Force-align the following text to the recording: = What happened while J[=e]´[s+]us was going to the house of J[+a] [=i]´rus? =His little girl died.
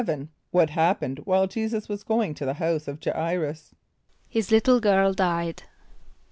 = 0.29 0.41
What 0.49 0.71
happened 0.71 1.19
while 1.25 1.45
J[=e]´[s+]us 1.45 1.87
was 1.87 2.03
going 2.03 2.33
to 2.33 2.45
the 2.45 2.55
house 2.55 2.87
of 2.87 2.99
J[+a] 2.99 3.13
[=i]´rus? 3.15 3.73
=His 4.29 4.49
little 4.49 4.79
girl 4.79 5.13
died. 5.13 5.61